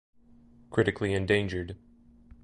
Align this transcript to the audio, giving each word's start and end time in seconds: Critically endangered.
Critically 0.71 1.13
endangered. 1.13 1.77